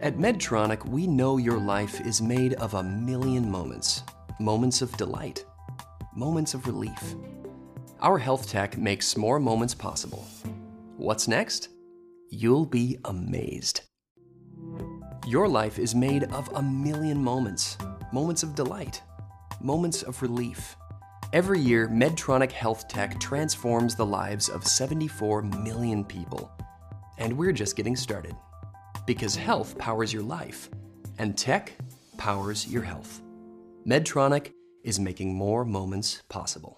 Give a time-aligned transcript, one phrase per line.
[0.00, 4.04] At Medtronic, we know your life is made of a million moments
[4.38, 5.44] moments of delight,
[6.14, 7.16] moments of relief.
[7.98, 10.24] Our health tech makes more moments possible.
[10.96, 11.70] What's next?
[12.30, 13.80] You'll be amazed.
[15.26, 17.76] Your life is made of a million moments
[18.12, 19.02] moments of delight,
[19.60, 20.76] moments of relief.
[21.32, 26.52] Every year, Medtronic Health Tech transforms the lives of 74 million people.
[27.18, 28.36] And we're just getting started.
[29.08, 30.68] Because health powers your life,
[31.16, 31.72] and tech
[32.18, 33.22] powers your health.
[33.86, 34.52] Medtronic
[34.84, 36.77] is making more moments possible.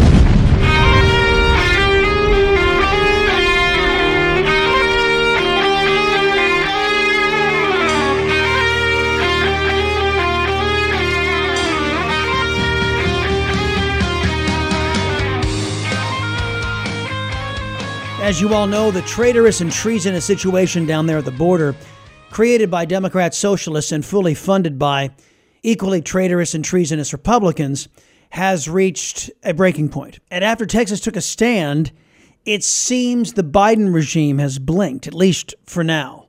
[18.31, 21.75] As you all know, the traitorous and treasonous situation down there at the border,
[22.29, 25.09] created by Democrat socialists and fully funded by
[25.63, 27.89] equally traitorous and treasonous Republicans,
[28.29, 30.19] has reached a breaking point.
[30.31, 31.91] And after Texas took a stand,
[32.45, 36.27] it seems the Biden regime has blinked, at least for now.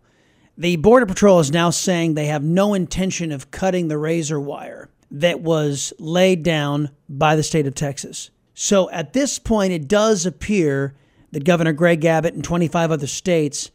[0.58, 4.90] The Border Patrol is now saying they have no intention of cutting the razor wire
[5.12, 8.32] that was laid down by the state of Texas.
[8.54, 10.96] So at this point, it does appear
[11.32, 13.70] that Governor Greg Abbott and 25 other states,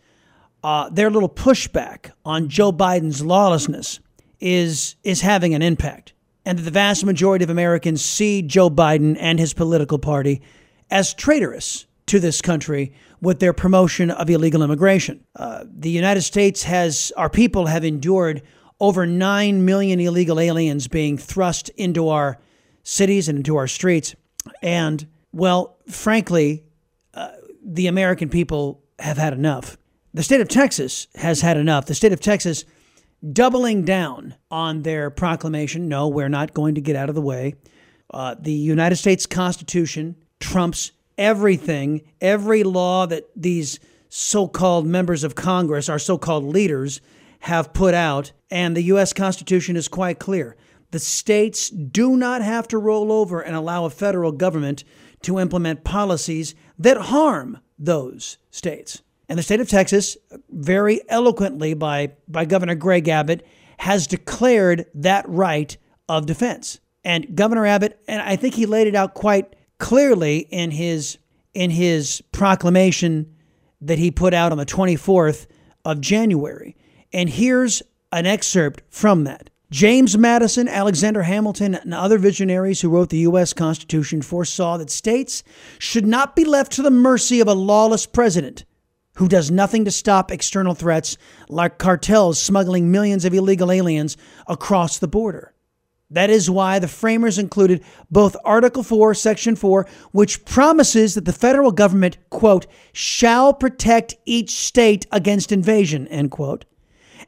[0.63, 3.99] uh, their little pushback on Joe Biden's lawlessness
[4.39, 6.13] is, is having an impact.
[6.45, 10.41] And that the vast majority of Americans see Joe Biden and his political party
[10.89, 15.25] as traitorous to this country with their promotion of illegal immigration.
[15.35, 18.43] Uh, the United States has, our people have endured
[18.79, 22.39] over 9 million illegal aliens being thrust into our
[22.83, 24.15] cities and into our streets.
[24.61, 26.63] And, well, frankly,
[27.67, 29.77] the American people have had enough.
[30.13, 31.85] The state of Texas has had enough.
[31.85, 32.63] The state of Texas
[33.33, 37.55] doubling down on their proclamation no, we're not going to get out of the way.
[38.11, 45.35] Uh, the United States Constitution trumps everything, every law that these so called members of
[45.35, 47.01] Congress, our so called leaders,
[47.39, 48.31] have put out.
[48.49, 49.11] And the U.S.
[49.11, 50.55] Constitution is quite clear.
[50.91, 54.85] The states do not have to roll over and allow a federal government
[55.23, 59.01] to implement policies that harm those states.
[59.29, 60.17] And the state of Texas,
[60.49, 63.45] very eloquently by, by Governor Greg Abbott,
[63.79, 65.75] has declared that right
[66.07, 66.79] of defense.
[67.03, 71.17] And Governor Abbott, and I think he laid it out quite clearly in his
[71.53, 73.35] in his proclamation
[73.81, 75.47] that he put out on the 24th
[75.85, 76.75] of January.
[77.11, 79.49] And here's an excerpt from that.
[79.69, 83.51] James Madison, Alexander Hamilton, and other visionaries who wrote the U.S.
[83.51, 85.43] Constitution foresaw that states
[85.77, 88.63] should not be left to the mercy of a lawless president
[89.17, 91.17] who does nothing to stop external threats
[91.49, 94.15] like cartels smuggling millions of illegal aliens
[94.47, 95.53] across the border.
[96.09, 101.33] That is why the framers included both Article 4, Section 4, which promises that the
[101.33, 106.63] federal government, quote, shall protect each state against invasion, end quote,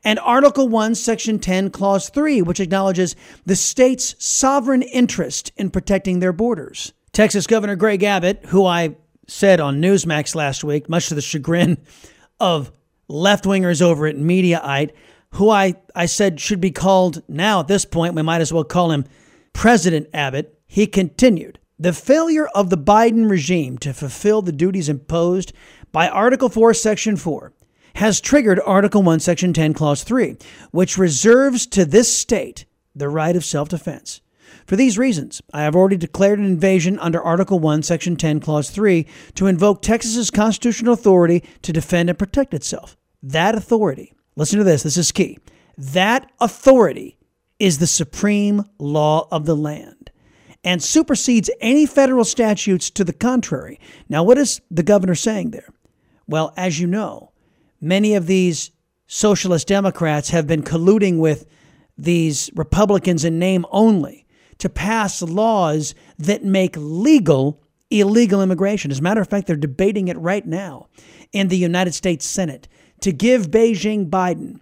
[0.04, 3.16] and Article 1, Section 10, Clause 3, which acknowledges
[3.46, 6.94] the state's sovereign interest in protecting their borders.
[7.12, 8.96] Texas Governor Greg Abbott, who I
[9.28, 11.78] said on Newsmax last week, much to the chagrin
[12.40, 12.72] of
[13.08, 14.92] left wingers over at Mediaite,
[15.32, 18.64] who I, I said should be called now at this point, we might as well
[18.64, 19.06] call him
[19.54, 21.60] President Abbott, he continued.
[21.78, 25.54] The failure of the Biden regime to fulfill the duties imposed
[25.92, 27.54] by Article 4, Section 4
[27.96, 30.38] has triggered Article 1, Section 10, Clause 3,
[30.72, 34.22] which reserves to this state the right of self defense.
[34.66, 38.70] For these reasons, I have already declared an invasion under Article 1, Section 10, Clause
[38.70, 39.06] 3
[39.36, 42.96] to invoke Texas's constitutional authority to defend and protect itself.
[43.24, 45.40] That authority, listen to this, this is key.
[45.78, 47.18] That authority
[47.58, 50.12] is the supreme law of the land
[50.64, 53.80] and supersedes any federal statutes to the contrary.
[54.08, 55.70] Now, what is the governor saying there?
[56.28, 57.29] Well, as you know,
[57.82, 58.72] many of these
[59.08, 61.46] socialist Democrats have been colluding with
[61.98, 64.26] these Republicans in name only
[64.60, 68.92] to pass laws that make legal illegal immigration.
[68.92, 70.88] As a matter of fact, they're debating it right now
[71.32, 72.68] in the United States Senate
[73.02, 74.60] to give Beijing Biden,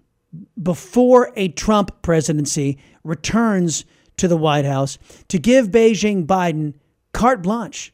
[0.61, 3.85] before a Trump presidency returns
[4.17, 4.97] to the White House
[5.29, 6.73] to give Beijing Biden
[7.13, 7.93] carte blanche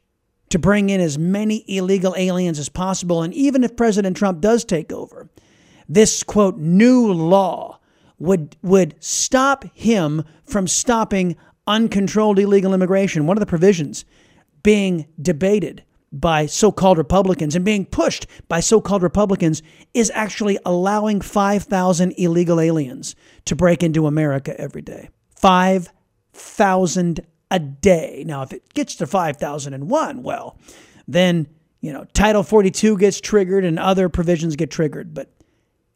[0.53, 3.23] to bring in as many illegal aliens as possible.
[3.23, 5.27] And even if President Trump does take over,
[5.89, 7.79] this quote new law
[8.19, 11.35] would would stop him from stopping
[11.65, 13.25] uncontrolled illegal immigration.
[13.25, 14.05] One of the provisions
[14.61, 19.63] being debated by so-called Republicans and being pushed by so-called Republicans
[19.95, 23.15] is actually allowing 5,000 illegal aliens
[23.45, 25.09] to break into America every day.
[25.35, 28.23] 5,000 a day.
[28.25, 30.57] Now, if it gets to 5,001, well,
[31.07, 31.47] then,
[31.81, 35.13] you know, Title 42 gets triggered and other provisions get triggered.
[35.13, 35.29] But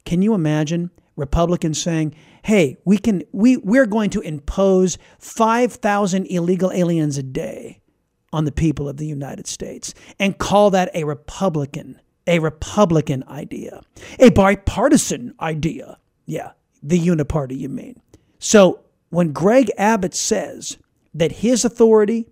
[0.04, 6.70] can you imagine Republicans saying, "Hey, we can we we're going to impose 5,000 illegal
[6.72, 7.80] aliens a day
[8.32, 13.82] on the people of the United States and call that a Republican, a Republican idea,
[14.18, 16.52] a bipartisan idea." Yeah,
[16.82, 18.00] the uniparty you mean.
[18.38, 18.80] So,
[19.10, 20.78] when Greg Abbott says
[21.18, 22.26] that his authority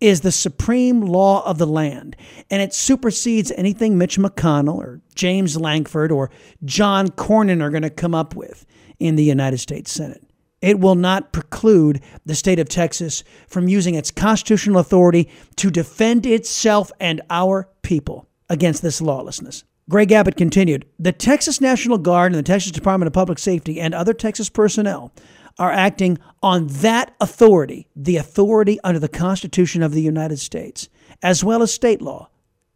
[0.00, 2.16] is the supreme law of the land,
[2.50, 6.30] and it supersedes anything Mitch McConnell or James Lankford or
[6.64, 8.64] John Cornyn are going to come up with
[8.98, 10.24] in the United States Senate.
[10.62, 16.26] It will not preclude the state of Texas from using its constitutional authority to defend
[16.26, 19.64] itself and our people against this lawlessness.
[19.88, 23.94] Greg Abbott continued The Texas National Guard and the Texas Department of Public Safety and
[23.94, 25.12] other Texas personnel
[25.60, 30.88] are acting on that authority, the authority under the Constitution of the United States,
[31.22, 32.30] as well as state law,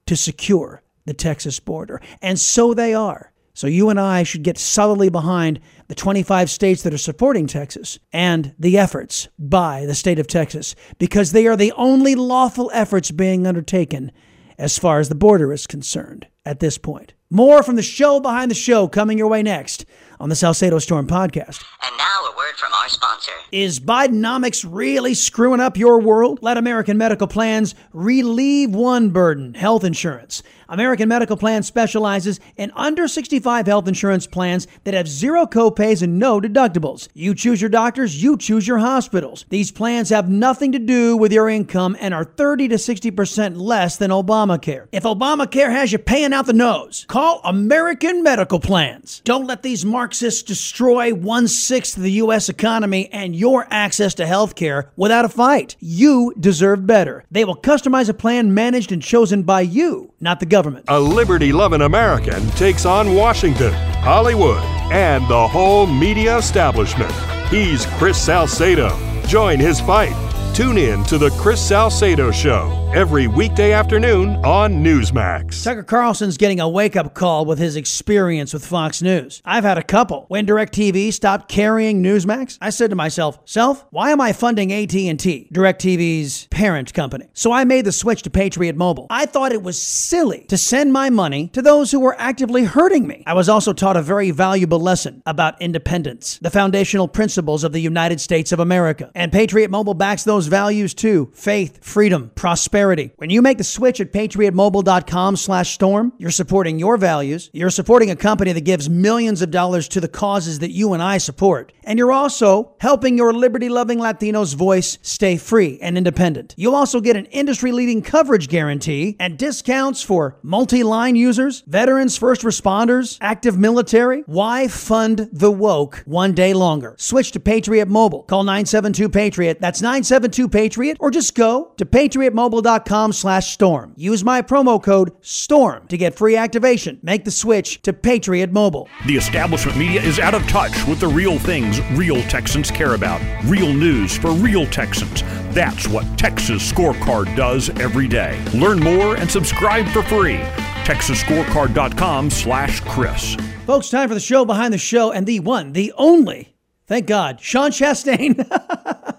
[0.06, 2.00] to secure the Texas border.
[2.20, 3.32] And so they are.
[3.54, 7.98] So you and I should get solidly behind the 25 states that are supporting Texas
[8.12, 13.10] and the efforts by the state of Texas because they are the only lawful efforts
[13.10, 14.12] being undertaken
[14.58, 17.14] as far as the border is concerned at this point.
[17.30, 19.86] More from the show behind the show coming your way next
[20.20, 21.64] on the Salcedo Storm podcast.
[21.82, 23.32] And now a word from our sponsor.
[23.52, 26.38] Is Bidenomics really screwing up your world?
[26.42, 30.42] Let American Medical Plans relieve one burden health insurance.
[30.68, 36.18] American Medical Plan specializes in under 65 health insurance plans that have zero copays and
[36.18, 37.08] no deductibles.
[37.14, 39.44] You choose your doctors, you choose your hospitals.
[39.50, 43.96] These plans have nothing to do with your income and are 30 to 60% less
[43.96, 44.88] than Obamacare.
[44.92, 49.20] If Obamacare has you paying out the nose, call American Medical Plans.
[49.24, 52.50] Don't let these Marxists destroy one sixth of the U.S.
[52.50, 55.76] economy and your access to health care without a fight.
[55.80, 57.24] You deserve better.
[57.30, 60.84] They will customize a plan managed and chosen by you, not the government.
[60.88, 63.72] A liberty loving American takes on Washington,
[64.02, 64.62] Hollywood,
[64.92, 67.10] and the whole media establishment.
[67.48, 68.90] He's Chris Salcedo.
[69.26, 70.12] Join his fight.
[70.54, 75.64] Tune in to The Chris Salcedo Show every weekday afternoon on Newsmax.
[75.64, 79.42] Tucker Carlson's getting a wake up call with his experience with Fox News.
[79.44, 80.26] I've had a couple.
[80.28, 85.48] When DirecTV stopped carrying Newsmax, I said to myself, "Self, why am I funding AT&T,
[85.52, 89.08] DirecTV's parent company?" So I made the switch to Patriot Mobile.
[89.10, 93.08] I thought it was silly to send my money to those who were actively hurting
[93.08, 93.24] me.
[93.26, 97.80] I was also taught a very valuable lesson about independence, the foundational principles of the
[97.80, 99.10] United States of America.
[99.16, 102.83] And Patriot Mobile backs those values too: faith, freedom, prosperity.
[103.16, 107.48] When you make the switch at patriotmobile.com slash storm, you're supporting your values.
[107.54, 111.02] You're supporting a company that gives millions of dollars to the causes that you and
[111.02, 111.72] I support.
[111.84, 116.54] And you're also helping your liberty loving Latinos voice stay free and independent.
[116.58, 122.18] You'll also get an industry leading coverage guarantee and discounts for multi line users, veterans,
[122.18, 124.22] first responders, active military.
[124.26, 126.96] Why fund the woke one day longer?
[126.98, 128.24] Switch to Patriot Mobile.
[128.24, 129.60] Call 972 Patriot.
[129.60, 130.98] That's 972 Patriot.
[131.00, 132.73] Or just go to patriotmobile.com
[133.12, 133.92] slash storm.
[133.96, 136.98] Use my promo code STORM to get free activation.
[137.02, 138.88] Make the switch to Patriot Mobile.
[139.06, 143.20] The establishment media is out of touch with the real things real Texans care about.
[143.44, 145.22] Real news for real Texans.
[145.54, 148.42] That's what Texas Scorecard does every day.
[148.54, 150.38] Learn more and subscribe for free.
[150.84, 153.36] TexasScorecard.com slash Chris.
[153.66, 156.53] Folks, time for the show behind the show and the one, the only,
[156.86, 158.38] thank God, Sean Chastain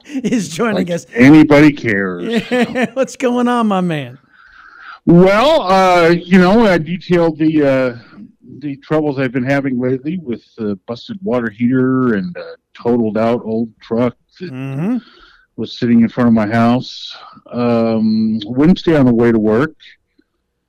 [0.24, 1.06] is joining Like us.
[1.14, 2.44] anybody cares.
[2.94, 4.18] What's going on, my man?
[5.06, 8.20] Well, uh, you know, I detailed the uh,
[8.60, 13.42] the troubles I've been having lately with the busted water heater and a totaled out
[13.46, 14.98] old truck that Mm-hmm.
[15.56, 17.16] was sitting in front of my house.
[17.52, 19.76] Um, Wednesday on the way to work,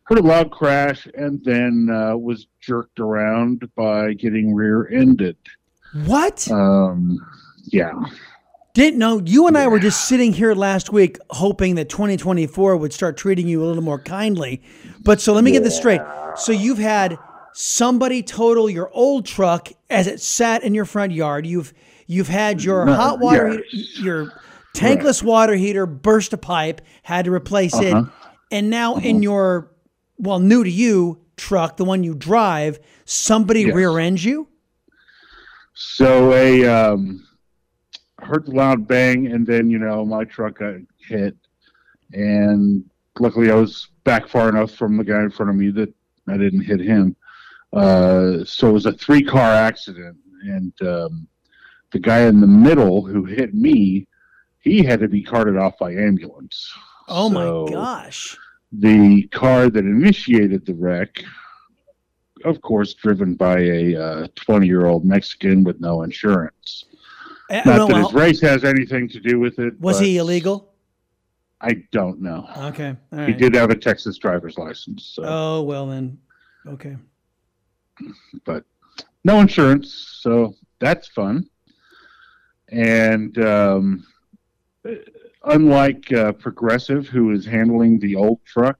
[0.05, 5.37] heard a loud crash and then uh, was jerked around by getting rear-ended.
[6.05, 6.50] What?
[6.50, 7.19] Um,
[7.64, 7.93] yeah.
[8.75, 9.23] Didn't know.
[9.25, 13.49] You and I were just sitting here last week hoping that 2024 would start treating
[13.49, 14.62] you a little more kindly.
[15.02, 16.02] But so let me get this straight.
[16.37, 17.19] So you've had
[17.55, 21.47] somebody total your old truck as it sat in your front yard.
[21.47, 21.73] You've
[22.07, 23.64] you've had your No, hot water yes.
[23.71, 24.33] heater, your
[24.75, 28.11] tankless water heater burst a pipe, had to replace it, Uh-huh.
[28.52, 29.71] and now in your
[30.19, 33.75] well new to you truck, the one you drive, somebody Yes.
[33.75, 34.49] rear ends you.
[35.97, 37.26] So a um,
[38.19, 41.35] heard the loud bang, and then you know my truck got hit,
[42.12, 42.85] and
[43.19, 45.91] luckily I was back far enough from the guy in front of me that
[46.29, 47.17] I didn't hit him.
[47.73, 51.26] Uh, so it was a three car accident, and um,
[51.93, 54.07] the guy in the middle who hit me,
[54.61, 56.71] he had to be carted off by ambulance.
[57.09, 58.37] Oh So- my gosh!
[58.71, 61.25] the car that initiated the wreck,
[62.47, 66.87] of course, driven by a 20 year old Mexican with no insurance.
[67.50, 69.79] Eh, Not no, that his race has anything to do with it.
[69.81, 70.73] was he illegal?
[71.61, 72.49] I don't know.
[72.57, 76.19] Okay, all He did have a Texas driver's license, so, Oh well then,
[76.67, 76.97] okay.
[78.45, 78.65] but
[79.25, 81.49] no insurance, so that's fun.
[82.69, 84.07] And um,
[85.45, 88.79] unlike uh, Progressive, who is handling the old truck,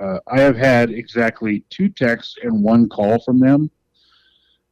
[0.00, 3.70] uh, I have had exactly two texts and one call from them.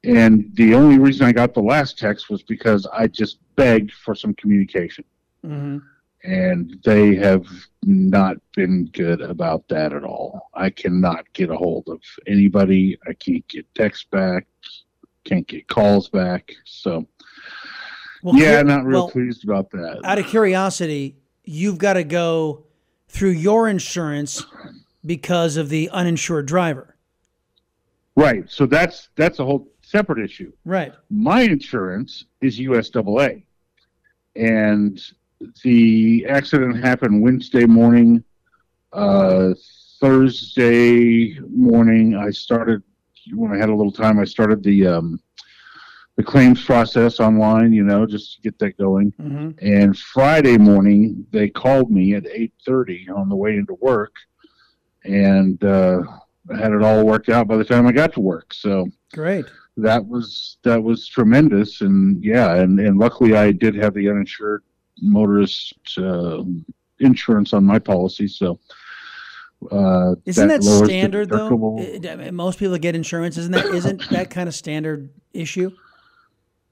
[0.05, 4.15] And the only reason I got the last text was because I just begged for
[4.15, 5.05] some communication.
[5.45, 5.79] hmm
[6.25, 7.47] And they have
[7.83, 10.51] not been good about that at all.
[10.55, 12.97] I cannot get a hold of anybody.
[13.09, 14.47] I can't get texts back,
[15.25, 16.53] can't get calls back.
[16.65, 17.07] So,
[18.23, 20.01] Well, yeah, not real well, pleased about that.
[20.05, 22.65] Out of curiosity, you've got to go
[23.09, 24.45] through your insurance
[25.09, 26.95] because of the uninsured driver.
[28.15, 28.45] Right.
[28.49, 30.53] So that's that's a whole separate issue.
[30.65, 30.93] Right.
[31.11, 33.43] My insurance is USAA,
[34.37, 35.01] and
[35.65, 38.23] the accident happened Wednesday morning.
[38.93, 39.55] Uh,
[40.01, 42.83] Thursday morning, I started
[43.35, 44.19] when I had a little time.
[44.19, 45.21] I started the um,
[46.17, 49.13] the claims process online, you know, just to get that going.
[49.17, 54.15] hmm And Friday morning, they called me at 8:30 on the way into work,
[55.05, 56.03] and uh,
[56.57, 58.53] had it all worked out by the time I got to work.
[58.55, 59.45] So Great.
[59.77, 64.63] that was that was tremendous, and yeah, and and luckily I did have the uninsured
[65.01, 66.43] motorist uh,
[67.01, 68.59] insurance on my policy, so.
[69.73, 71.51] Uh, Isn't that, the standard though?
[71.51, 72.07] deductible.
[72.07, 73.37] I- I- Most people that get insurance.
[73.37, 75.73] Isn't that isn't that kind of standard issue?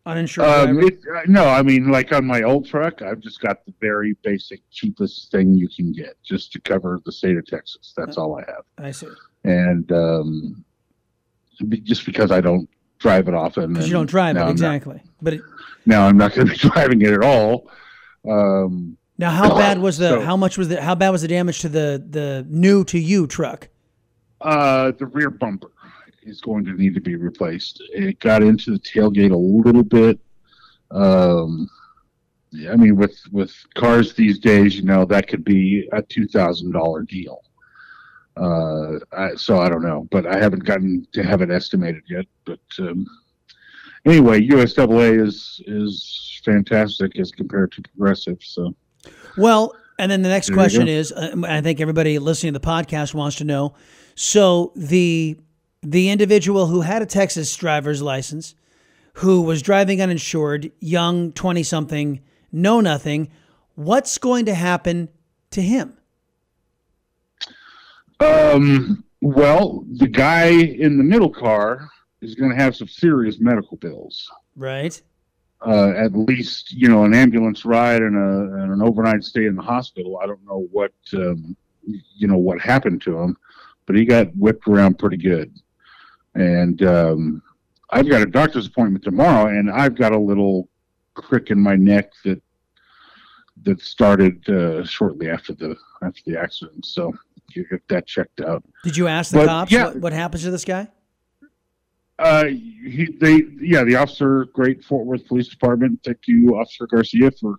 [0.06, 3.66] Uninsured Um, it, uh, no, I mean, like on my old truck, I've just got
[3.66, 7.92] the very basic, cheapest thing you can get just to cover the state of Texas.
[7.96, 8.64] That's all I have.
[8.78, 9.08] I see.
[9.42, 10.64] And um,
[11.82, 12.68] just because I don't
[13.00, 13.72] drive it often.
[13.72, 15.02] Because you don't drive it I'm not- exactly.
[15.20, 15.40] But it,
[15.86, 17.68] now I'm not going to be driving it at all.
[18.28, 20.08] Um, now, how bad was the?
[20.10, 20.80] So- how much was the?
[20.80, 23.68] How bad was the damage to the the new to you truck?
[24.42, 25.70] uh, the rear bumper
[26.26, 27.82] is going to need to be replaced.
[27.92, 30.18] It got into the tailgate a little bit.
[30.90, 31.68] Um,
[32.70, 36.72] I mean, with with cars these days, you know, that could be a two thousand
[36.72, 37.42] dollar deal.
[38.36, 42.26] Uh, I, so I don't know, but I haven't gotten to have it estimated yet.
[42.44, 43.06] But um,
[44.04, 48.38] anyway, USAA is is fantastic as compared to Progressive.
[48.40, 48.74] So
[49.36, 52.66] Well, and then the next There question is, uh, I think everybody listening to the
[52.66, 53.74] podcast wants to know.
[54.14, 55.38] So the
[55.82, 58.54] the individual who had a Texas driver's license,
[59.14, 62.20] who was driving uninsured, young, twenty something,
[62.52, 63.28] know nothing,
[63.74, 65.08] what's going to happen
[65.50, 65.96] to him?
[68.20, 71.88] Um, well, the guy in the middle car
[72.20, 74.28] is going to have some serious medical bills.
[74.56, 75.00] Right.
[75.66, 79.56] Uh, at least, you know, an ambulance ride and, a, and an overnight stay in
[79.56, 80.18] the hospital.
[80.22, 83.36] I don't know what, um, you know, what happened to him,
[83.86, 85.52] but he got whipped around pretty good.
[86.36, 87.42] And um,
[87.90, 90.68] I've got a doctor's appointment tomorrow, and I've got a little
[91.14, 92.42] crick in my neck that
[93.62, 96.84] that started uh, shortly after the after the accident.
[96.84, 97.12] So
[97.54, 98.62] you get that checked out.
[98.84, 99.86] Did you ask the But, cops yeah.
[99.86, 100.88] what, what happens to this guy?
[102.18, 106.00] Uh, he, they, yeah, the officer, great Fort Worth Police Department.
[106.04, 107.56] Thank you, Officer Garcia, for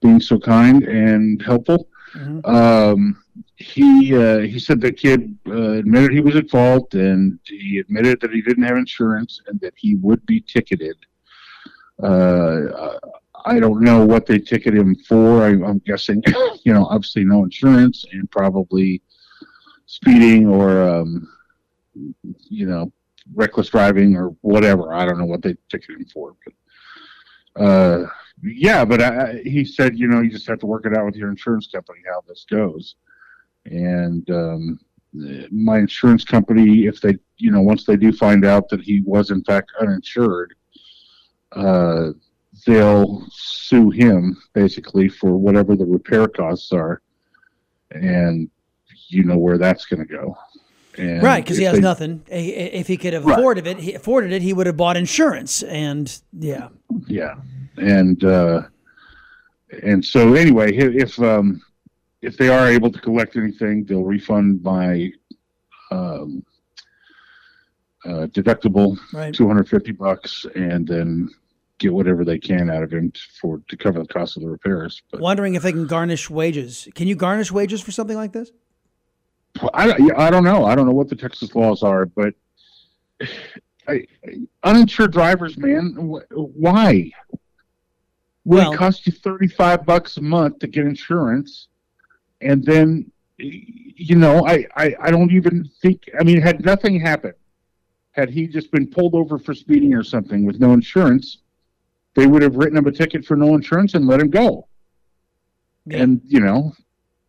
[0.00, 1.88] being so kind and helpful.
[2.14, 2.46] Mhm.
[2.46, 3.22] Um,
[3.56, 8.20] he uh, he said the kid uh, admitted he was at fault, and he admitted
[8.20, 10.96] that he didn't have insurance and that he would be ticketed.
[12.02, 12.98] Uh,
[13.44, 15.42] I don't know what they ticketed him for.
[15.42, 16.22] I, I'm guessing,
[16.64, 19.02] you know, obviously no insurance and probably
[19.86, 21.28] speeding or, um,
[22.48, 22.92] you know,
[23.34, 24.92] reckless driving or whatever.
[24.92, 28.06] I don't know what they ticketed him for, but uh,
[28.42, 28.84] yeah.
[28.84, 31.30] But I, he said, you know, you just have to work it out with your
[31.30, 32.96] insurance company how this goes.
[33.66, 34.80] And um,
[35.50, 39.30] my insurance company, if they, you know, once they do find out that he was
[39.30, 40.54] in fact uninsured,
[41.52, 42.10] uh,
[42.66, 47.00] they'll sue him basically for whatever the repair costs are,
[47.90, 48.50] and
[49.08, 50.36] you know where that's going to go.
[50.98, 52.22] And right, because he has they- nothing.
[52.28, 53.38] If he could have Right.
[53.38, 55.62] afforded it, he afforded it, he would have bought insurance.
[55.62, 56.68] And yeah,
[57.06, 57.36] Yeah,
[57.80, 58.62] and uh,
[59.82, 61.60] and so anyway, if um,
[62.22, 65.10] if they are able to collect anything, they'll refund my
[65.90, 66.44] um,
[68.04, 69.34] uh, deductible, Right.
[69.34, 71.28] two hundred fifty bucks, and then
[71.78, 75.02] get whatever they can out of him for to cover the cost of the repairs.
[75.10, 76.88] But wondering if they can garnish wages.
[76.94, 78.50] Can you garnish wages for something like this?
[79.74, 80.64] I, I don't know.
[80.64, 82.34] I don't know what the Texas laws are, but
[83.88, 84.06] I,
[84.62, 87.10] uninsured drivers, man, wh- why?
[88.48, 91.68] Well- it costs you thirty-five bucks a month to get insurance,
[92.40, 96.08] and then you know, I, I, I don't even think.
[96.18, 97.34] I mean, had nothing happened,
[98.12, 101.38] had he just been pulled over for speeding or something with no insurance,
[102.14, 104.66] they would have written him a ticket for no insurance and let him go.
[105.90, 106.72] And you know,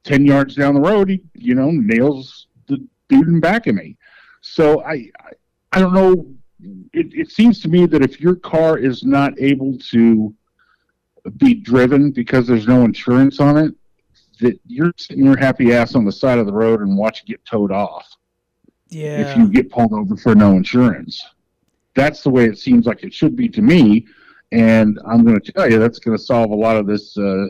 [0.03, 3.97] ten yards down the road, he you know nails the dude in back of me.
[4.41, 5.31] So I, I,
[5.73, 6.25] I don't know.
[6.91, 10.33] It, it seems to me that if your car is not able to
[11.37, 13.73] be driven because there's no insurance on it,
[14.39, 17.25] that you're sitting your happy ass on the side of the road and watch it
[17.27, 18.07] get towed off
[18.89, 19.19] Yeah.
[19.31, 21.21] if you get pulled over for no insurance.
[21.95, 24.07] That's the way it seems like it should be to me.
[24.51, 27.47] And I'm going to tell you, that's going to solve a lot of this uh,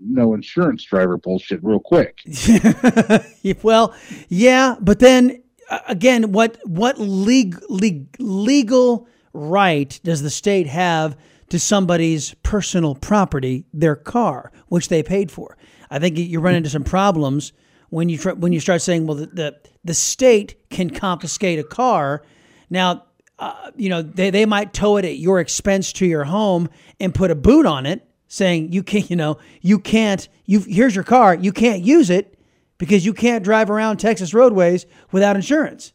[0.00, 2.18] no insurance driver bullshit real quick.
[3.62, 3.94] well,
[4.28, 11.16] yeah, but then uh, again, what what leg, leg, legal right does the state have
[11.50, 15.56] to somebody's personal property, their car, which they paid for?
[15.90, 17.52] I think you run into some problems
[17.90, 21.64] when you try, when you start saying, well, the, the the state can confiscate a
[21.64, 22.22] car.
[22.70, 23.04] Now,
[23.38, 27.14] uh, you know they, they might tow it at your expense to your home and
[27.14, 30.28] put a boot on it, saying you can't, you know, you can't.
[30.46, 32.38] You here's your car, you can't use it
[32.78, 35.92] because you can't drive around Texas roadways without insurance.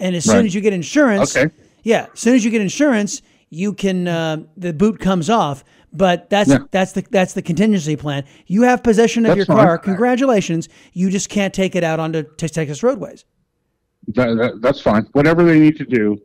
[0.00, 1.54] And as soon as you get insurance, Okay.
[1.82, 3.22] yeah, as soon as you get insurance,
[3.56, 5.64] you can uh, the boot comes off.
[5.92, 6.58] But that's Yeah.
[6.70, 8.24] that's the that's the contingency plan.
[8.46, 9.66] You have possession of That's your fine.
[9.66, 9.78] car.
[9.78, 10.68] Congratulations.
[10.92, 13.24] You just can't take it out onto te- Texas roadways.
[14.08, 15.06] That, that, that's fine.
[15.12, 16.18] Whatever they need to do.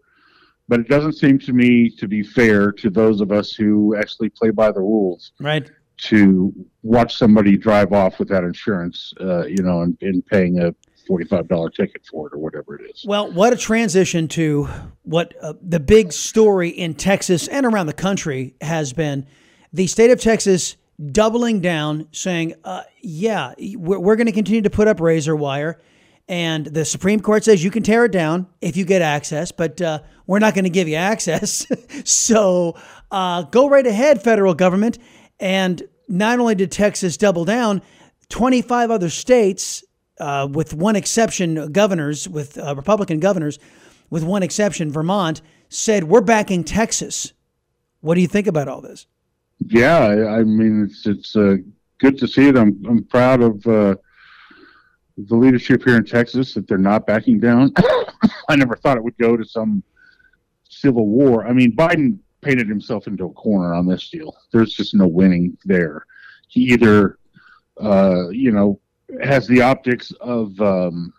[0.67, 4.29] But it doesn't seem to me to be fair to those of us who actually
[4.29, 5.69] play by the rules Right.
[6.09, 10.73] to watch somebody drive off without insurance, uh, you know, and, and paying a
[11.11, 13.03] forty-five dollar ticket for it or whatever it is.
[13.05, 14.69] Well, what a transition to
[15.03, 19.27] what uh, the big story in Texas and around the country has been
[19.73, 20.77] the state of Texas
[21.11, 25.81] doubling down, saying, uh, yeah, we're, we're going to continue to put up razor wire.
[26.29, 29.81] And the Supreme Court says you can tear it down if you get access, but
[29.81, 31.67] uh, we're not going to give you access.
[32.05, 32.77] so
[33.11, 34.97] uh, go right ahead, federal government.
[35.41, 37.81] And not only did Texas double down,
[38.29, 39.83] 25 other states,
[40.19, 43.59] uh, with one exception, governors, with uh, Republican governors,
[44.09, 47.33] with one exception, Vermont, said, We're backing Texas.
[48.01, 49.07] What do you think about all this?
[49.67, 51.57] Yeah, I, I mean it's it's uh,
[51.99, 52.57] good to see it.
[52.57, 53.95] I'm I'm proud of uh,
[55.17, 57.71] the leadership here in Texas that they're not backing down.
[58.49, 59.83] I never thought it would go to some
[60.67, 61.45] civil war.
[61.45, 64.35] I mean, Biden painted himself into a corner on this deal.
[64.51, 66.05] There's just no winning there.
[66.47, 67.19] He either,
[67.79, 68.79] uh, you know,
[69.23, 71.13] has the optics of um,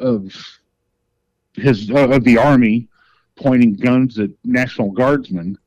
[0.00, 0.34] of
[1.54, 2.88] his uh, of the army
[3.36, 5.58] pointing guns at National Guardsmen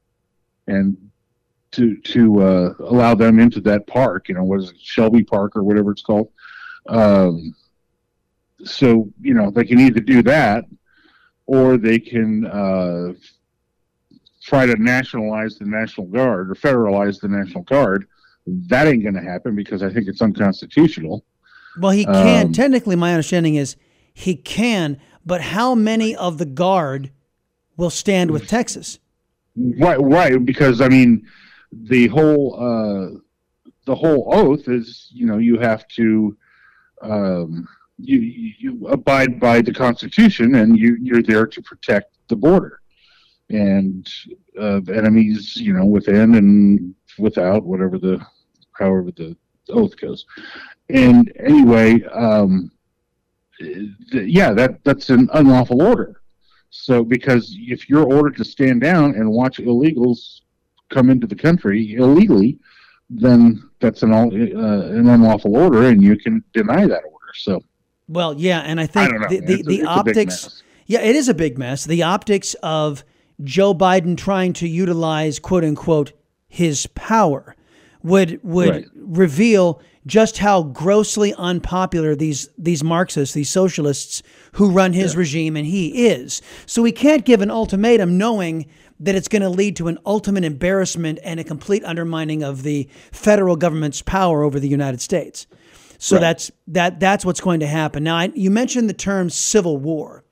[0.67, 0.97] and
[1.71, 4.29] to to uh, allow them into that park.
[4.29, 6.31] You know, was it, Shelby Park or whatever it's called?
[6.87, 7.55] Um,
[8.63, 10.65] so you know they can either do that,
[11.45, 13.13] or they can uh,
[14.41, 18.07] try to nationalize the National Guard or federalize the National Guard.
[18.67, 21.25] That ain't going to happen because I think it's unconstitutional.
[21.79, 22.47] Well, he can.
[22.47, 23.75] Um, Technically, my understanding is
[24.13, 27.11] he can, but how many of the guard
[27.77, 28.99] will stand with Texas?
[29.55, 30.43] Right, right.
[30.43, 31.27] Because I mean,
[31.71, 33.19] the whole uh,
[33.85, 36.37] the whole oath is, you know, you have to
[37.01, 42.79] um, you you abide by the Constitution, and you you're there to protect the border
[43.49, 44.07] and
[44.59, 48.23] uh, enemies, you know, within and without, whatever the
[48.79, 49.35] however the
[49.69, 50.25] oath goes.
[50.89, 52.71] And anyway, um,
[53.59, 56.21] th- yeah, that that's an unlawful order.
[56.71, 60.41] So, because if you're ordered to stand down and watch illegals
[60.89, 62.59] come into the country illegally,
[63.09, 67.33] then that's an all, uh, an unlawful order, and you can deny that order.
[67.35, 67.63] So,
[68.07, 70.63] Well, yeah, and I think know, the the, It's the it's optics.
[70.85, 71.85] Yeah, it is a big mess.
[71.85, 73.03] The optics of
[73.43, 76.13] Joe Biden trying to utilize quote unquote
[76.47, 77.55] his power
[78.03, 78.85] would would Right.
[78.95, 85.65] reveal just how grossly unpopular these these Marxists, these socialists who run his regime and
[85.65, 86.41] he is.
[86.65, 88.65] So we can't give an ultimatum knowing
[89.01, 92.89] that it's going to lead to an ultimate embarrassment and a complete undermining of the
[93.11, 95.47] federal government's power over the United States.
[95.97, 96.21] So Right.
[96.21, 98.03] that's that that's what's going to happen.
[98.03, 100.23] Now I, you mentioned the term civil war.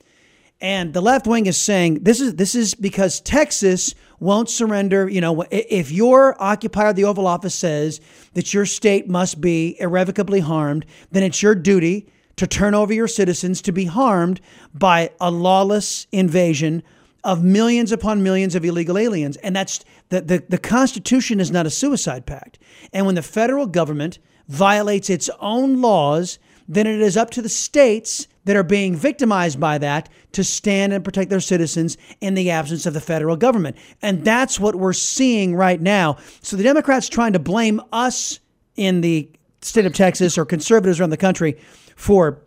[0.59, 5.09] And the left wing is saying this is this is because Texas won't surrender.
[5.09, 8.01] You know, if your occupier of the Oval Office says
[8.33, 13.07] that your state must be irrevocably harmed, then it's your duty to turn over your
[13.07, 14.39] citizens to be harmed
[14.73, 16.83] by a lawless invasion
[17.23, 19.37] of millions upon millions of illegal aliens.
[19.37, 22.59] And that's the, the, the Constitution is not a suicide pact.
[22.93, 27.49] And when the federal government violates its own laws, then it is up to the
[27.49, 32.49] states that are being victimized by that to stand and protect their citizens in the
[32.49, 33.75] absence of the federal government.
[34.01, 36.15] And that's what we're seeing right now.
[36.41, 38.39] So the Democrats trying to blame us
[38.77, 39.29] in the
[39.61, 41.57] state of Texas or conservatives around the country
[41.97, 42.41] for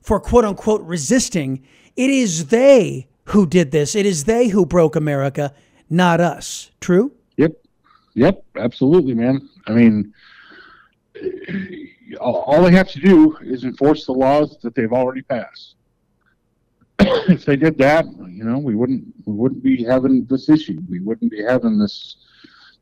[0.00, 1.60] for quote unquote resisting.
[1.96, 3.96] It is they who did this.
[3.96, 5.52] It is they who broke America,
[5.90, 6.70] not us.
[6.80, 7.10] True?
[7.36, 7.50] Yep.
[8.14, 8.44] Yep.
[8.54, 9.48] Absolutely, man.
[9.66, 10.14] I mean,
[12.20, 15.76] all they have to do is enforce the laws that they've already passed.
[16.98, 20.80] if they did that, you know, we wouldn't we wouldn't be having this issue.
[20.88, 22.16] We wouldn't be having this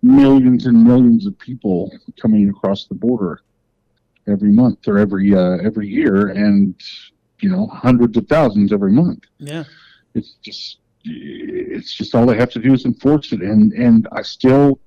[0.03, 3.43] millions and millions of people coming across the border
[4.27, 6.75] every month or every uh, every year, and
[7.41, 9.25] you know, hundreds of thousands every month.
[9.39, 9.65] Yeah.
[10.15, 14.23] It's just it's just all they have to do is enforce it, and and I
[14.23, 14.79] still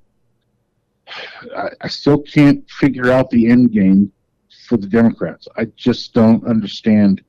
[1.56, 4.12] I, I still can't figure out the end game
[4.68, 5.48] for the Democrats.
[5.58, 7.22] I just don't understand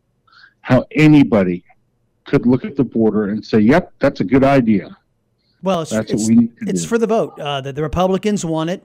[0.61, 1.65] how anybody
[2.25, 4.97] could look at the border and say, "Yep, that's a good idea."
[5.63, 7.39] Well, it's, That's what it's, we need to it's for the vote.
[7.41, 8.85] Uh, the, the Republicans want it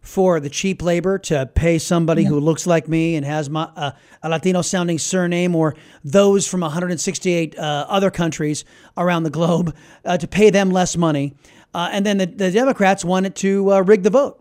[0.00, 3.90] for the cheap labor to pay somebody who looks like me and has my, uh,
[4.22, 8.64] a Latino sounding surname or those from 168 uh, other countries
[8.96, 11.34] around the globe uh, to pay them less money.
[11.74, 14.39] Uh, and then the, the Democrats wanted to uh, rig the vote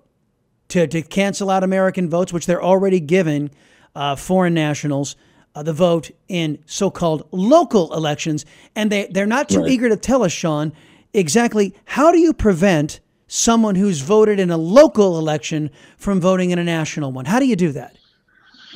[0.69, 3.51] to, to cancel out American votes, which they're already giving
[3.95, 5.15] uh, foreign nationals
[5.55, 8.45] uh, the vote in so called local elections.
[8.75, 9.71] And they, they're not too Right.
[9.71, 10.71] eager to tell us, Sean,
[11.13, 16.59] exactly how do you prevent someone who's voted in a local election from voting in
[16.59, 17.25] a national one?
[17.25, 17.95] How do you do that?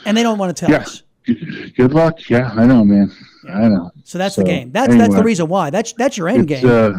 [0.06, 0.82] And they don't want to tell Yeah.
[0.82, 1.04] us.
[1.26, 2.30] Good, good luck.
[2.30, 3.10] Yeah, I know, man.
[3.50, 3.92] I know.
[4.04, 4.72] So that's the game.
[4.72, 5.70] That's that's the reason why.
[5.70, 6.68] That's that's your end game.
[6.68, 6.92] uh,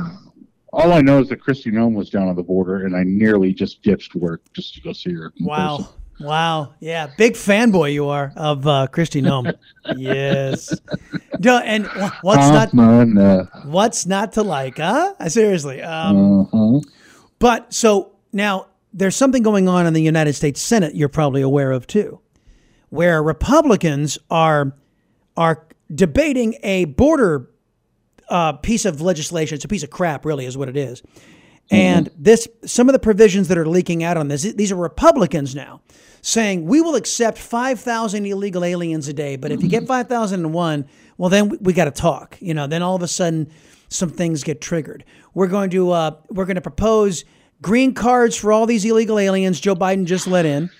[0.74, 3.52] all I know is that Kristi Noem was down on the border, and I nearly
[3.52, 5.32] just ditched work just to go see her.
[5.40, 5.78] Wow.
[5.78, 5.92] person.
[6.20, 6.74] Wow.
[6.80, 7.10] Yeah.
[7.16, 9.54] Big fanboy you are of uh, Kristi Noem.
[9.96, 10.78] yes.
[11.40, 11.86] Duh, and
[12.22, 15.28] what's not uh, what's not to like, huh?
[15.28, 15.82] Seriously.
[15.82, 16.80] Um, uh-huh.
[17.38, 21.72] But so now there's something going on in the United States Senate you're probably aware
[21.72, 22.20] of too,
[22.90, 24.76] where Republicans are
[25.36, 27.50] are debating a border
[28.28, 29.56] uh, piece of legislation.
[29.56, 31.02] It's a piece of crap, really, is what it is.
[31.70, 35.54] And this, some of the provisions that are leaking out on this, these are Republicans
[35.54, 35.80] now
[36.20, 40.86] saying we will accept 5,000 illegal aliens a day, but if you get 5,001,
[41.18, 42.38] well, then we, we got to talk.
[42.40, 43.50] You know, then all of a sudden
[43.88, 45.04] some things get triggered.
[45.34, 47.24] We're going to uh, we're going to propose
[47.60, 50.70] green cards for all these illegal aliens Joe Biden just let in.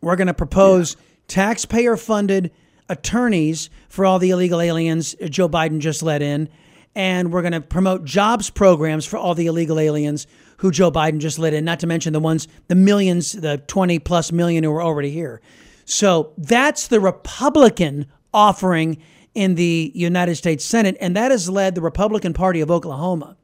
[0.00, 0.96] We're going to propose
[1.28, 2.50] taxpayer funded
[2.88, 6.48] attorneys for all the illegal aliens Joe Biden just let in.
[6.94, 10.26] And we're going to promote jobs programs for all the illegal aliens
[10.58, 13.98] who Joe Biden just let in, not to mention the ones, the millions, the 20
[13.98, 15.40] plus million who are already here.
[15.84, 18.98] So that's the Republican offering
[19.34, 20.96] in the United States Senate.
[21.00, 23.36] And that has led the Republican Party of Oklahoma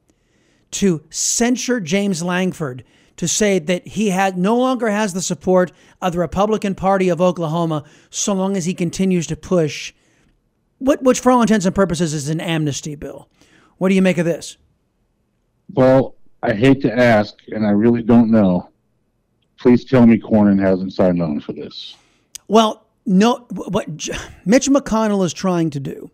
[0.71, 2.83] to censure James Lankford
[3.17, 7.19] to say that he had no longer has the support of the Republican Party of
[7.19, 9.93] Oklahoma so long as he continues to push
[10.77, 13.27] what which for all intents and purposes is an amnesty bill.
[13.79, 14.57] What do you make of this?
[15.73, 18.69] Well, I hate to ask, and I really don't know.
[19.59, 21.95] Please tell me Cornyn hasn't signed on for this.
[22.47, 24.13] Well, no what J-
[24.45, 26.11] Mitch McConnell is trying to do.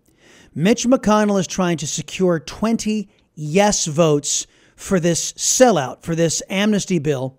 [0.54, 7.00] Mitch McConnell is trying to secure 20 yes votes for this sellout, for this amnesty
[7.00, 7.38] bill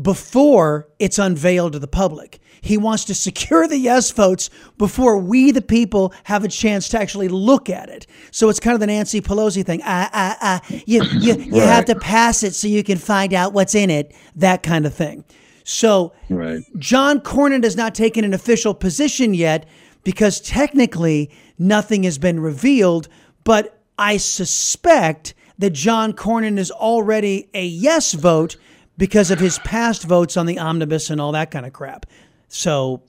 [0.00, 2.40] before it's unveiled to the public.
[2.60, 7.00] He wants to secure the yes votes before we, the people, have a chance to
[7.00, 8.06] actually look at it.
[8.30, 9.82] So it's kind of the Nancy Pelosi thing.
[9.84, 10.60] Ah, ah, ah.
[10.86, 14.14] You, you, you have to pass it so you can find out what's in it,
[14.36, 15.24] that kind of thing.
[15.62, 16.62] So Right.
[16.78, 19.66] John Cornyn has not taken an official position yet
[20.02, 23.08] because technically nothing has been revealed,
[23.44, 28.56] but I suspect that John Cornyn is already a yes vote
[28.96, 32.06] because of his past votes on the omnibus and all that kind of crap.
[32.48, 33.02] So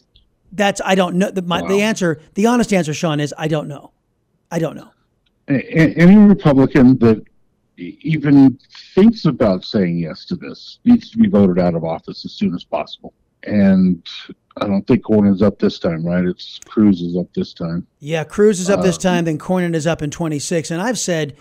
[0.51, 1.31] that's I don't know.
[1.31, 1.67] The, my, wow.
[1.67, 3.91] the answer, the honest answer, Sean, is I don't know.
[4.51, 4.89] I don't know.
[5.47, 7.23] Any Republican that
[7.77, 8.57] even
[8.95, 12.55] thinks about saying yes to this needs to be voted out of office as soon
[12.55, 13.13] as possible.
[13.43, 14.03] And
[14.57, 16.25] I don't think Cornyn's up this time, right?
[16.25, 17.85] It's Cruz is up this time.
[17.99, 19.25] Yeah, Cruz is up uh, this time.
[19.25, 20.71] Then Cornyn is up in 26.
[20.71, 21.35] And I've said,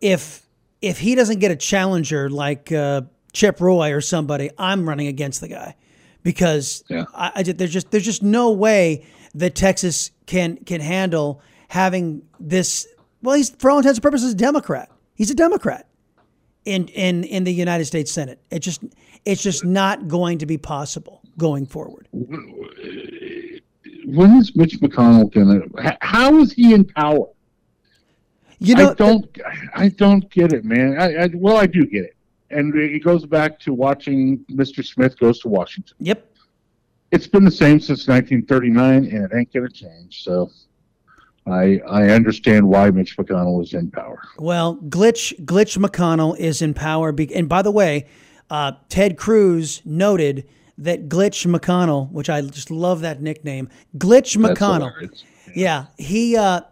[0.00, 0.46] if
[0.80, 3.02] if he doesn't get a challenger like uh,
[3.36, 5.76] Chip Roy or somebody, I'm running against the guy
[6.22, 7.04] because yeah.
[7.14, 12.86] I, I, there's just there's just no way that Texas can can handle having this.
[13.20, 14.90] Well, he's for all intents and purposes a Democrat.
[15.14, 15.86] He's a Democrat
[16.64, 18.40] in in in the United States Senate.
[18.50, 18.82] It just
[19.26, 22.08] it's just not going to be possible going forward.
[24.06, 25.98] When is Mitch McConnell gonna?
[26.00, 27.26] How is he in power?
[28.60, 29.38] You know, I don't,
[29.74, 30.98] I don't get it, man.
[30.98, 32.15] I, I, well, I do get it
[32.50, 34.84] and it goes back to watching Mr.
[34.84, 35.96] Smith goes to Washington.
[36.00, 36.32] Yep.
[37.12, 40.24] It's been the same since 1939, and it ain't going to change.
[40.24, 40.50] So,
[41.46, 44.20] I I understand why Mitch McConnell is in power.
[44.38, 48.06] Well, glitch glitch McConnell is in power, and by the way,
[48.50, 55.22] uh, Ted Cruz noted that glitch McConnell, which I just love that nickname, glitch McConnell.
[55.54, 56.62] Yeah, he uh,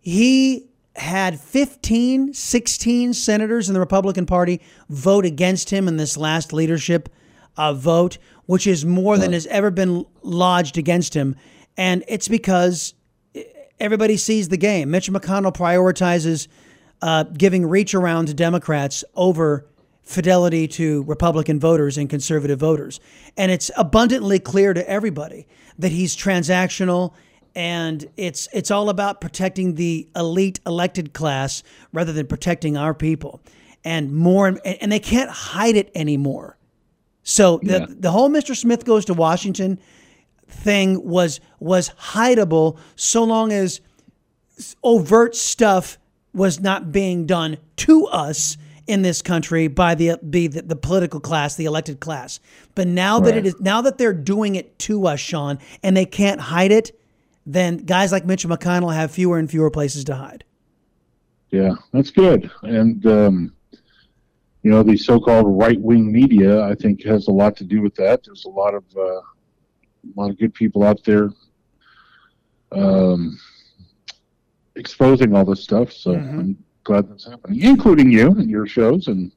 [0.00, 6.52] he had 15, 16 senators in the Republican Party vote against him in this last
[6.52, 7.08] leadership
[7.56, 11.36] uh, vote, which is more than has ever been lodged against him.
[11.76, 12.94] And it's because
[13.80, 14.90] everybody sees the game.
[14.90, 16.48] Mitch McConnell prioritizes
[17.02, 19.66] uh, giving reach around to Democrats over
[20.02, 23.00] fidelity to Republican voters and conservative voters.
[23.36, 25.46] And it's abundantly clear to everybody
[25.78, 27.14] that he's transactional
[27.54, 31.62] and it's it's all about protecting the elite elected class
[31.92, 33.40] rather than protecting our people
[33.84, 36.56] and more and and they can't hide it anymore
[37.22, 37.86] so the yeah.
[37.88, 38.56] the whole Mr.
[38.56, 39.78] Smith goes to Washington
[40.46, 43.80] thing was was hideable so long as
[44.82, 45.98] overt stuff
[46.32, 51.20] was not being done to us in this country by the be the, the, political
[51.20, 52.40] class, the elected class.
[52.74, 53.26] But now right.
[53.26, 56.72] that it is now that they're doing it to us, Sean, and they can't hide
[56.72, 56.98] it,
[57.46, 60.44] then guys like Mitch McConnell have fewer and fewer places to hide.
[61.50, 62.50] Yeah, that's good.
[62.62, 63.54] And, um,
[64.62, 67.82] you know, the so called right wing media, I think, has a lot to do
[67.82, 68.24] with that.
[68.24, 69.22] There's a lot of, uh, a
[70.16, 71.30] lot of good people out there
[72.72, 73.38] um,
[74.74, 75.92] exposing all this stuff.
[75.92, 76.38] So mm-hmm.
[76.40, 79.30] I'm glad that's happening, including you and your shows and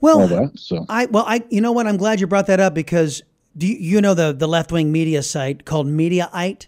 [0.00, 0.52] well, all that.
[0.58, 1.86] So I, well, I, you know what?
[1.86, 3.22] I'm glad you brought that up because
[3.56, 6.66] do you, you know the, the left wing media site called Mediaite?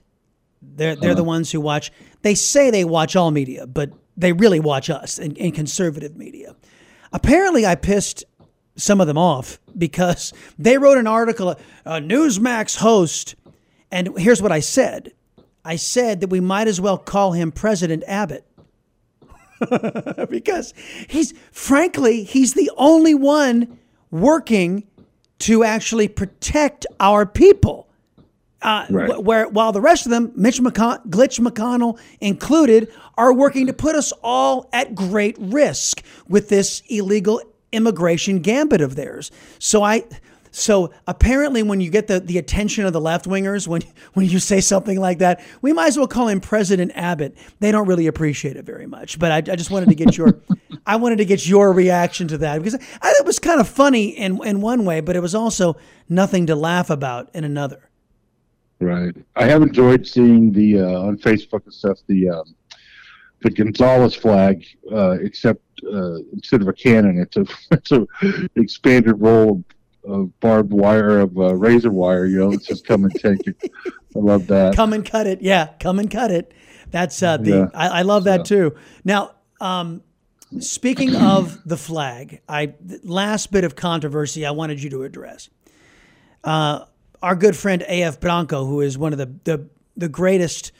[0.62, 1.24] They're they're the uh-huh.
[1.24, 1.90] ones who watch.
[2.22, 6.54] They say they watch all media, but they really watch us in, in conservative media.
[7.12, 8.24] Apparently, I pissed
[8.76, 13.34] some of them off because they wrote an article, a Newsmax host,
[13.90, 15.12] and here's what I said.
[15.64, 18.46] I said that we might as well call him President Abbott.
[20.30, 20.72] because
[21.08, 23.78] he's frankly, he's the only one
[24.10, 24.86] working
[25.40, 27.89] to actually protect our people.
[28.62, 29.24] Uh, right.
[29.24, 33.94] where while the rest of them, Mitch McCon- Glitch McConnell included, are working to put
[33.94, 37.40] us all at great risk with this illegal
[37.72, 39.30] immigration gambit of theirs.
[39.58, 40.04] So I,
[40.50, 43.82] so apparently, when you get the, the attention of the left wingers, when
[44.14, 47.36] when you say something like that, we might as well call him President Abbott.
[47.60, 49.18] They don't really appreciate it very much.
[49.18, 50.40] But I, I just wanted to get your,
[50.86, 54.08] I wanted to get your reaction to that because I, it was kind of funny
[54.08, 55.76] in in one way, but it was also
[56.08, 57.89] nothing to laugh about in another.
[58.80, 59.14] Right.
[59.36, 62.54] I have enjoyed seeing the uh, on Facebook and stuff the um,
[63.42, 68.06] the Gonzales flag, uh, except uh, instead of a cannon, it's a it's a
[68.56, 69.62] expanded roll
[70.04, 72.26] of barbed wire of uh, razor wire.
[72.26, 73.56] You know, it's just come and take it.
[73.86, 74.74] I love that.
[74.74, 75.42] Come and cut it.
[75.42, 76.52] Yeah, come and cut it.
[76.90, 77.50] That's uh, the.
[77.50, 77.66] Yeah.
[77.74, 78.74] I, I, love that too.
[79.04, 80.02] Now, um,
[80.58, 85.50] speaking of the flag, I last bit of controversy I wanted you to address.
[86.42, 86.86] Uh,
[87.22, 88.20] our good friend A.F.
[88.20, 90.72] Branco, who is one of the, the, the greatest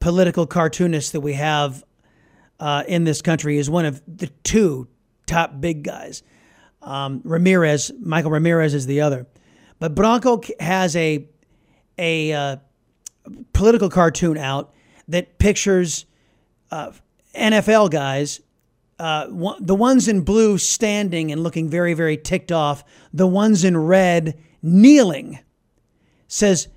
[0.00, 1.84] political cartoonists that we have
[2.60, 4.88] uh, in this country, is one of the two
[5.26, 6.22] top big guys.
[6.82, 9.26] Um, Ramirez, Michael Ramirez is the other.
[9.78, 11.28] But Branco has a,
[11.98, 12.56] a uh,
[13.52, 14.72] political cartoon out
[15.08, 16.06] that pictures
[16.70, 16.92] uh,
[17.34, 18.40] NFL guys,
[18.98, 19.26] uh,
[19.60, 24.38] the ones in blue standing and looking very, very ticked off, the ones in red
[24.62, 25.38] kneeling
[26.26, 26.68] says,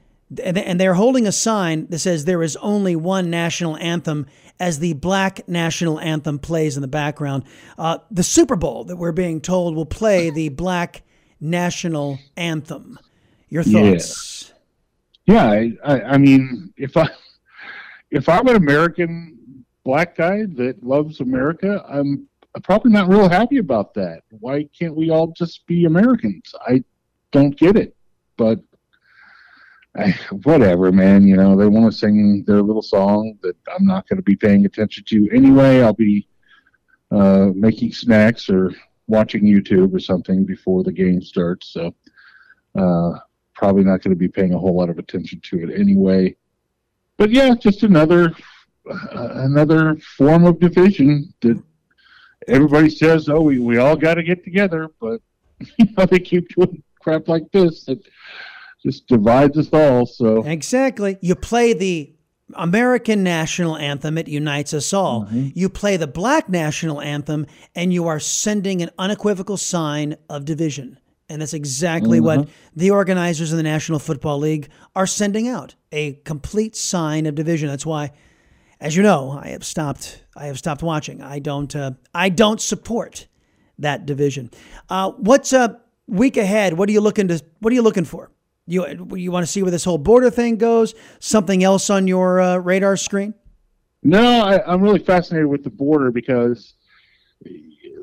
[0.44, 4.26] and they're holding a sign that says there is only one national anthem
[4.60, 7.44] as the black national anthem plays in the background.
[7.78, 11.04] Uh, the Super Bowl that we're being told will play the black
[11.40, 13.00] national anthem.
[13.50, 14.54] Your thoughts?
[15.26, 17.08] Yeah, yeah I, I, I mean, if I
[18.12, 22.28] if I'm an American black guy that loves America, I'm
[22.64, 24.24] probably not real happy about that.
[24.40, 26.54] Why can't we all just be Americans?
[26.68, 26.84] I
[27.32, 27.96] don't get it,
[28.38, 28.60] but
[29.98, 30.12] I,
[30.44, 31.28] whatever, man.
[31.28, 34.36] You know, they want to sing their little song that I'm not going to be
[34.36, 35.82] paying attention to anyway.
[35.82, 36.28] I'll be
[37.12, 38.74] uh, making snacks or
[39.08, 41.74] watching YouTube or something before the game starts.
[41.74, 41.94] So,
[42.78, 43.20] uh,
[43.54, 46.36] probably not going to be paying a whole lot of attention to it anyway.
[47.18, 48.34] But yeah, just another
[48.90, 51.62] uh, another form of division that
[52.48, 55.22] everybody says, "Oh, we, we all got to get together," but
[55.78, 58.00] you know they keep doing crap like this that
[58.84, 60.06] just divides us all.
[60.06, 62.14] So exactly, you play the
[62.54, 65.26] American national anthem, it unites us all.
[65.26, 65.50] Mm-hmm.
[65.54, 71.00] You play the black national anthem, and you are sending an unequivocal sign of division.
[71.30, 72.26] And that's exactly mm-hmm.
[72.26, 77.36] what the organizers of the National Football League are sending out a complete sign of
[77.36, 77.68] division.
[77.68, 78.14] That's why,
[78.80, 80.24] as you know, I have stopped.
[80.38, 81.22] I have stopped watching.
[81.22, 81.76] I don't.
[81.76, 83.28] Uh, I don't support
[83.80, 84.52] that division.
[84.90, 86.74] Uh, what's a week ahead?
[86.74, 87.44] What are you looking to?
[87.60, 88.32] What are you looking for?
[88.68, 90.94] You you want to see where this whole border thing goes?
[91.20, 93.34] Something else on your uh, radar screen?
[94.04, 96.74] No, I, am really fascinated with the border because,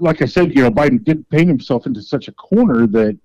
[0.01, 3.19] like I said, you know, Biden did paint himself into such a corner that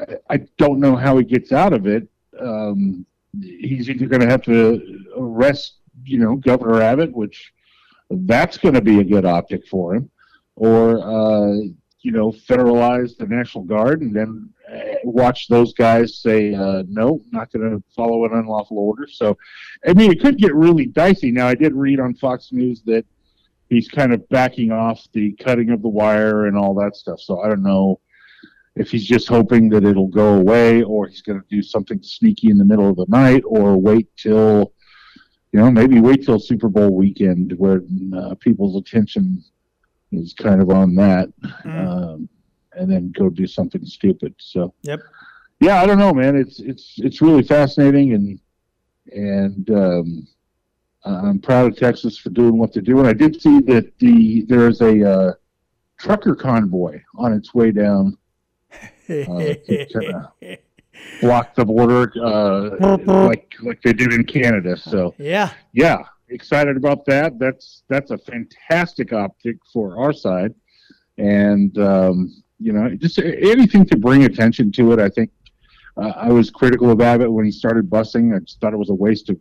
[0.00, 2.06] I, I don't know how he gets out of it.
[2.38, 3.04] Um,
[3.40, 7.52] he's either going to have to arrest, you know, Governor Abbott, which
[8.10, 10.10] that's going to be a good optic for him,
[10.54, 11.54] or uh,
[12.00, 14.50] you know, federalize the National Guard and then
[15.04, 19.06] watch those guys say, uh, no, not going to follow an unlawful order.
[19.10, 19.36] So,
[19.86, 21.30] I mean, it could get really dicey.
[21.30, 23.04] Now, I did read on Fox News that
[23.68, 27.20] he's kind of backing off the cutting of the wire and all that stuff.
[27.20, 28.00] So, I don't know
[28.78, 32.50] if he's just hoping that it'll go away or he's going to do something sneaky
[32.50, 34.72] in the middle of the night or wait till,
[35.52, 37.82] you know, maybe wait till Super Bowl weekend where
[38.16, 39.42] uh, people's attention
[40.12, 41.28] is kind of on that,
[41.64, 41.86] mm.
[41.86, 42.28] um,
[42.78, 44.34] and then go do something stupid.
[44.38, 45.00] So, yep,
[45.60, 46.36] yeah, I don't know, man.
[46.36, 48.40] It's it's it's really fascinating, and
[49.12, 50.28] and um,
[51.04, 53.06] I'm proud of Texas for doing what they're doing.
[53.06, 55.32] I did see that the there is a uh,
[55.98, 58.16] trucker convoy on its way down.
[59.10, 59.54] Uh,
[61.20, 64.76] block the border uh, like like they did in Canada.
[64.76, 67.38] So yeah, yeah, excited about that.
[67.38, 70.54] That's that's a fantastic optic for our side,
[71.16, 74.98] and um, you know, just anything to bring attention to it.
[74.98, 75.30] I think
[75.96, 78.34] uh, I was critical of Abbott when he started busing.
[78.34, 79.38] I just thought it was a waste of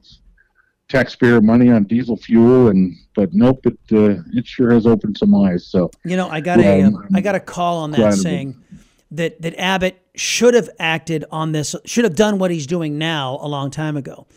[0.88, 5.34] taxpayer money on diesel fuel, and but nope, it uh, it sure has opened some
[5.36, 5.67] eyes.
[5.67, 8.62] So you know, I got a um, I got a call on that saying
[9.12, 13.39] that that Abbott should have acted on this, should have done what he's doing now
[13.41, 14.27] a long time ago.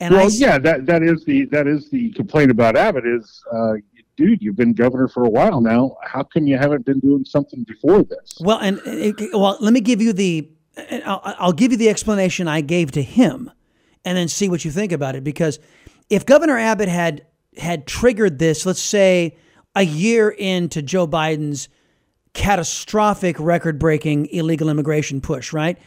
[0.00, 3.42] And well, I, yeah, that that is the that is the complaint about Abbott is,
[3.52, 3.74] uh,
[4.20, 5.96] dude, you've been governor for a while now.
[6.02, 8.38] How come you haven't been doing something before this?
[8.38, 8.78] Well, and
[9.32, 10.50] well, let me give you the,
[11.06, 13.50] I'll, I'll give you the explanation I gave to him,
[14.04, 15.24] and then see what you think about it.
[15.24, 15.58] Because
[16.10, 19.36] if Governor Abbott had had triggered this, let's say
[19.74, 21.68] a year into Joe Biden's
[22.32, 25.78] catastrophic record-breaking illegal immigration push, right?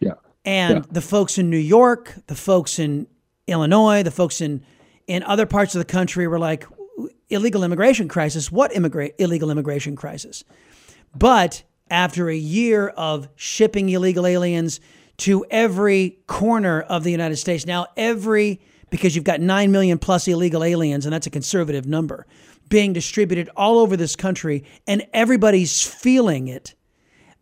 [0.00, 0.14] Yeah.
[0.44, 0.82] And yeah.
[0.90, 3.06] the folks in New York, the folks in
[3.46, 4.64] Illinois, the folks in
[5.06, 6.64] in other parts of the country were like
[7.32, 8.52] illegal immigration crisis.
[8.52, 10.44] What immigrate illegal immigration crisis?
[11.14, 14.80] But after a year of shipping illegal aliens
[15.18, 20.28] to every corner of the United States, now every because you've got 9 million plus
[20.28, 22.26] illegal aliens and that's a conservative number
[22.68, 26.74] being distributed all over this country and everybody's feeling it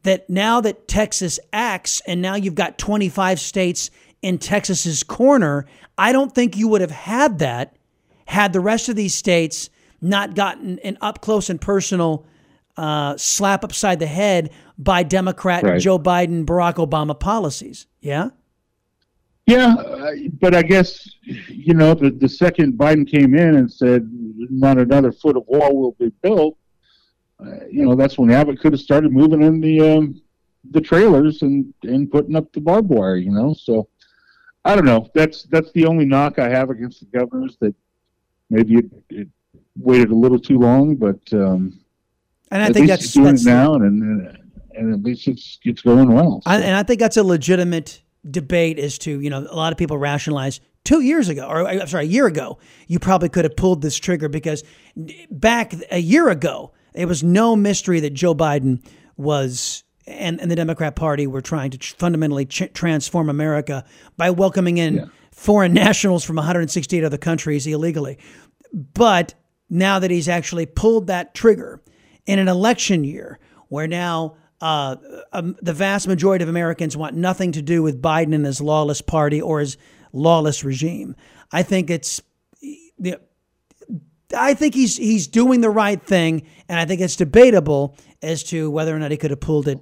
[0.02, 3.90] that now that Texas acts and now you've got 25 states
[4.22, 5.66] in Texas's corner,
[5.98, 7.76] I don't think you would have had that
[8.26, 12.26] had the rest of these states not gotten an up close and personal
[12.76, 15.80] uh, slap upside the head by Democrat right.
[15.80, 17.86] Joe Biden, Barack Obama policies.
[18.00, 18.30] Yeah.
[19.46, 19.74] Yeah,
[20.40, 24.08] but I guess you know the the second Biden came in and said
[24.48, 26.56] not another foot of wall will be built.
[27.40, 30.22] Uh, you know that's when Abbott could have started moving in the um,
[30.70, 33.16] the trailers and and putting up the barbed wire.
[33.16, 33.88] You know, so
[34.64, 35.08] I don't know.
[35.14, 37.74] That's that's the only knock I have against the governors that
[38.50, 39.28] maybe it, it
[39.82, 41.80] waited a little too long, but um,
[42.50, 44.38] and I think that's doing that's, it now, and
[44.74, 46.40] and at least it's it's going well.
[46.44, 46.50] So.
[46.50, 49.78] I, and I think that's a legitimate debate as to you know a lot of
[49.78, 53.56] people rationalize two years ago or I'm sorry a year ago you probably could have
[53.56, 54.62] pulled this trigger because
[55.30, 58.84] back a year ago it was no mystery that Joe Biden
[59.16, 63.84] was and, and the Democrat Party were trying to ch- fundamentally ch- transform America
[64.16, 65.04] by welcoming in yeah.
[65.32, 68.18] foreign nationals from 168 other countries illegally.
[68.72, 69.34] But
[69.70, 71.80] now that he's actually pulled that trigger
[72.26, 74.96] in an election year where now uh,
[75.32, 79.00] um, the vast majority of Americans want nothing to do with Biden and his lawless
[79.00, 79.78] party or his
[80.12, 81.16] lawless regime.
[81.50, 82.20] I think it's.
[84.36, 88.70] I think he's he's doing the right thing, and I think it's debatable as to
[88.70, 89.80] whether or not he could have pulled it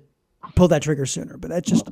[0.54, 1.36] pulled that trigger sooner.
[1.36, 1.88] But that's just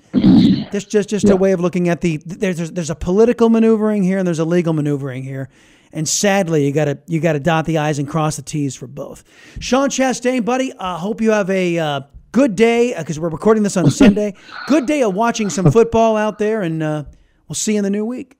[0.72, 1.32] that's just just yeah.
[1.32, 4.44] a way of looking at the there's there's a political maneuvering here and there's a
[4.44, 5.49] legal maneuvering here.
[5.93, 9.24] And sadly, you gotta you gotta dot the i's and cross the t's for both.
[9.61, 12.01] Sean Chastain, buddy, I uh, hope you have a uh,
[12.32, 14.34] good day because uh, we're recording this on Sunday.
[14.66, 17.05] good day of watching some football out there, and uh,
[17.49, 18.37] we'll see you in the new week.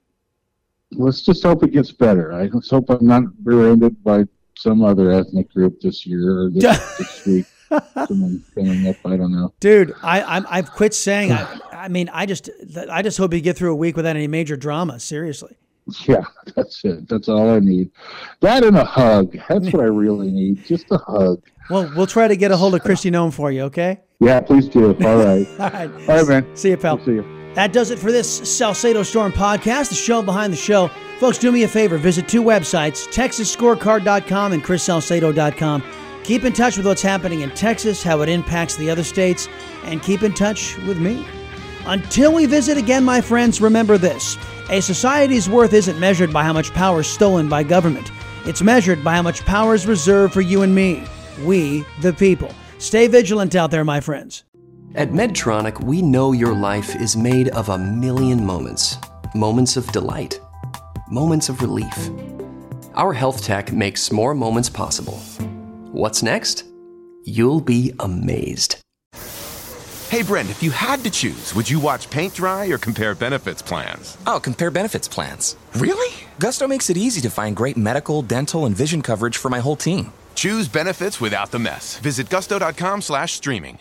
[0.91, 2.31] Let's just hope it gets better.
[2.31, 4.25] I just hope I'm not rear-ended by
[4.55, 6.63] some other ethnic group this year or this,
[6.97, 7.45] this week.
[8.07, 9.53] Someone coming up, I don't know.
[9.59, 11.33] Dude, I, I'm, I've quit saying.
[11.33, 12.49] I, I mean, I just,
[12.89, 14.99] I just hope you get through a week without any major drama.
[14.99, 15.57] Seriously.
[16.07, 16.25] Yeah,
[16.55, 17.07] that's it.
[17.07, 17.91] That's all I need.
[18.41, 19.37] That and a hug.
[19.47, 20.65] That's what I really need.
[20.65, 21.41] Just a hug.
[21.69, 24.01] Well, we'll try to get a hold of Kristi Noem for you, okay?
[24.19, 24.87] Yeah, please do.
[25.05, 25.47] All right.
[25.59, 25.91] all right.
[26.09, 26.55] All right, man.
[26.55, 26.97] See you, pal.
[26.97, 27.53] will see you.
[27.55, 30.89] That does it for this Salcedo Storm podcast, the show behind the show.
[31.19, 31.97] Folks, do me a favor.
[31.97, 35.83] Visit two websites, TexasScorecard.com and ChrisSalcedo.com.
[36.23, 39.47] Keep in touch with what's happening in Texas, how it impacts the other states,
[39.85, 41.25] and keep in touch with me.
[41.85, 44.37] Until we visit again, my friends, remember this
[44.69, 48.11] a society's worth isn't measured by how much power is stolen by government,
[48.45, 51.03] it's measured by how much power is reserved for you and me,
[51.43, 52.51] we, the people.
[52.77, 54.43] Stay vigilant out there, my friends.
[54.95, 58.97] At Medtronic, we know your life is made of a million moments
[59.35, 60.39] moments of delight,
[61.09, 62.09] moments of relief.
[62.95, 65.17] Our health tech makes more moments possible.
[65.91, 66.63] What's next?
[67.23, 68.81] You'll be amazed.
[70.09, 73.61] Hey, Brent, if you had to choose, would you watch paint dry or compare benefits
[73.61, 74.17] plans?
[74.25, 75.57] Oh, compare benefits plans.
[75.75, 76.15] Really?
[76.39, 79.75] Gusto makes it easy to find great medical, dental, and vision coverage for my whole
[79.75, 80.13] team.
[80.33, 81.99] Choose benefits without the mess.
[81.99, 83.79] Visit gusto.com slash streaming.